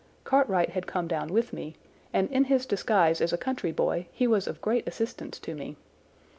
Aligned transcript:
Cartwright 0.23 0.69
had 0.71 0.87
come 0.87 1.07
down 1.07 1.27
with 1.27 1.53
me, 1.53 1.75
and 2.11 2.27
in 2.31 2.45
his 2.45 2.65
disguise 2.65 3.21
as 3.21 3.31
a 3.31 3.37
country 3.37 3.71
boy 3.71 4.07
he 4.11 4.25
was 4.25 4.47
of 4.47 4.59
great 4.59 4.87
assistance 4.87 5.37
to 5.37 5.53
me. 5.53 5.75